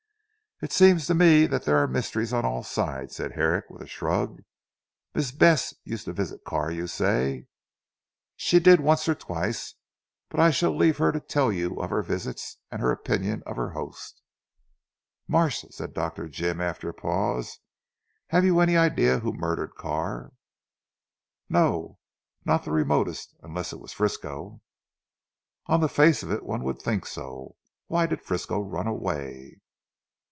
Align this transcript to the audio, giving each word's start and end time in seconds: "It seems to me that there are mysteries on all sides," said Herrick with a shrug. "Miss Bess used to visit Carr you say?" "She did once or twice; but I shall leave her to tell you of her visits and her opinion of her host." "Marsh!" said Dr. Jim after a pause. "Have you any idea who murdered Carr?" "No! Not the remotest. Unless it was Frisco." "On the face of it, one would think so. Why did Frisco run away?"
"It 0.63 0.71
seems 0.71 1.07
to 1.07 1.15
me 1.15 1.47
that 1.47 1.65
there 1.65 1.77
are 1.79 1.87
mysteries 1.87 2.31
on 2.31 2.45
all 2.45 2.61
sides," 2.61 3.15
said 3.15 3.31
Herrick 3.31 3.71
with 3.71 3.81
a 3.81 3.87
shrug. 3.87 4.43
"Miss 5.15 5.31
Bess 5.31 5.73
used 5.85 6.05
to 6.05 6.13
visit 6.13 6.43
Carr 6.45 6.69
you 6.69 6.85
say?" 6.85 7.47
"She 8.35 8.59
did 8.59 8.79
once 8.79 9.09
or 9.09 9.15
twice; 9.15 9.73
but 10.29 10.39
I 10.39 10.51
shall 10.51 10.77
leave 10.77 10.97
her 10.99 11.11
to 11.13 11.19
tell 11.19 11.51
you 11.51 11.81
of 11.81 11.89
her 11.89 12.03
visits 12.03 12.57
and 12.69 12.79
her 12.79 12.91
opinion 12.91 13.41
of 13.47 13.55
her 13.55 13.71
host." 13.71 14.21
"Marsh!" 15.27 15.65
said 15.71 15.95
Dr. 15.95 16.29
Jim 16.29 16.61
after 16.61 16.89
a 16.89 16.93
pause. 16.93 17.57
"Have 18.27 18.45
you 18.45 18.59
any 18.59 18.77
idea 18.77 19.17
who 19.21 19.33
murdered 19.33 19.73
Carr?" 19.73 20.31
"No! 21.49 21.97
Not 22.45 22.65
the 22.65 22.71
remotest. 22.71 23.33
Unless 23.41 23.73
it 23.73 23.79
was 23.79 23.93
Frisco." 23.93 24.61
"On 25.65 25.79
the 25.81 25.89
face 25.89 26.21
of 26.21 26.29
it, 26.29 26.45
one 26.45 26.61
would 26.63 26.79
think 26.79 27.07
so. 27.07 27.55
Why 27.87 28.05
did 28.05 28.21
Frisco 28.21 28.61
run 28.61 28.85
away?" 28.85 29.57